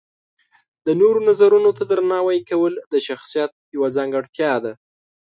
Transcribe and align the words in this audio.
د 0.85 0.87
نورو 1.01 1.19
نظرونو 1.29 1.69
ته 1.77 1.83
درناوی 1.91 2.39
کول 2.49 2.73
د 2.93 2.95
شخصیت 3.07 3.51
یوه 3.75 3.87
ځانګړتیا 3.97 4.53
ده. 4.63 4.73